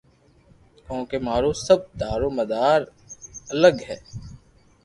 ڪونڪہ 0.87 1.17
مارو 1.25 1.51
سب 1.65 1.79
دارو 1.99 2.29
مدار 2.37 2.79
اڪگ 3.53 3.75
ھھي 3.87 3.97